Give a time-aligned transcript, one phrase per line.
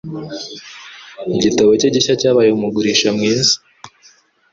[1.35, 3.55] Igitabo cye gishya cyabaye umugurisha mwiza.